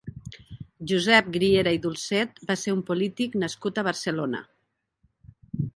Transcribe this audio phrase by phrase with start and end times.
[0.91, 4.43] Josep Griera i Dulcet va ser un polític nascut a Barcelona.